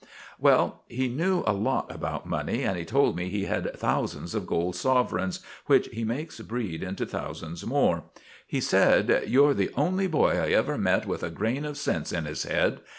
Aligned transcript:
"Well, 0.39 0.81
he 0.87 1.07
knew 1.07 1.43
a 1.45 1.53
lot 1.53 1.91
about 1.93 2.25
money, 2.25 2.63
and 2.63 2.87
told 2.87 3.15
me 3.15 3.29
he 3.29 3.45
had 3.45 3.77
thousands 3.77 4.33
of 4.33 4.47
golden 4.47 4.73
sovereigns, 4.73 5.41
which 5.67 5.89
he 5.89 6.03
makes 6.03 6.39
breed 6.39 6.81
into 6.81 7.05
thousands 7.05 7.63
more. 7.67 8.05
"He 8.47 8.61
said: 8.61 9.25
"'You're 9.27 9.53
the 9.53 9.69
only 9.77 10.07
boy 10.07 10.39
I 10.39 10.49
ever 10.53 10.75
met 10.75 11.05
with 11.05 11.21
a 11.21 11.29
grain 11.29 11.65
of 11.65 11.77
sense 11.77 12.11
in 12.11 12.25
his 12.25 12.41
head. 12.45 12.79